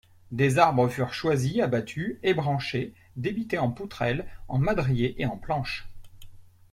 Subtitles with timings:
[0.31, 5.87] Des arbres furent choisis, abattus, ébranchés, débités en poutrelles, en madriers et en planches.